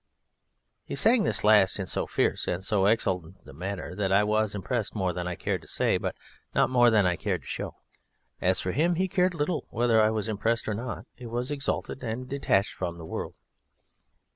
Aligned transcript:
_He 0.83 0.95
sang 0.95 1.25
this 1.25 1.43
last 1.43 1.77
in 1.77 1.85
so 1.85 2.07
fierce 2.07 2.47
and 2.47 2.63
so 2.63 2.87
exultant 2.87 3.35
a 3.45 3.53
manner 3.53 3.93
that 3.93 4.11
I 4.11 4.23
was 4.23 4.55
impressed 4.55 4.95
more 4.95 5.13
than 5.13 5.27
I 5.27 5.35
cared 5.35 5.61
to 5.61 5.67
say, 5.67 5.99
but 5.99 6.15
not 6.55 6.71
more 6.71 6.89
than 6.89 7.05
I 7.05 7.15
cared 7.15 7.41
to 7.43 7.47
show. 7.47 7.75
As 8.41 8.59
for 8.59 8.71
him, 8.71 8.95
he 8.95 9.07
cared 9.07 9.35
little 9.35 9.67
whether 9.69 10.01
I 10.01 10.09
was 10.09 10.27
impressed 10.27 10.67
or 10.67 10.73
not; 10.73 11.05
he 11.13 11.27
was 11.27 11.51
exalted 11.51 12.01
and 12.01 12.27
detached 12.27 12.73
from 12.73 12.97
the 12.97 13.05
world. 13.05 13.35